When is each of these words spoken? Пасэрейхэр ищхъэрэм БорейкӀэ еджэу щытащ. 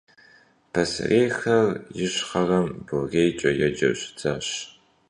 Пасэрейхэр 0.73 1.65
ищхъэрэм 2.03 2.67
БорейкӀэ 2.85 3.51
еджэу 3.67 3.95
щытащ. 3.99 4.47